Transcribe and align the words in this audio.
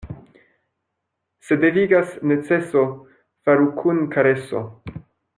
Se 1.47 1.57
devigas 1.65 2.09
neceso, 2.31 2.85
faru 3.45 3.67
kun 3.83 4.05
kareso. 4.17 4.63